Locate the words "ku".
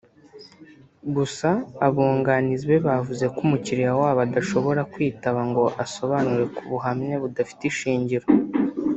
6.55-6.61